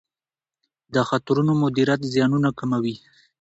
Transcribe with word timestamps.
د 0.93 0.95
خطرونو 1.09 1.51
مدیریت 1.63 2.01
زیانونه 2.13 2.49
کموي. 2.59 2.95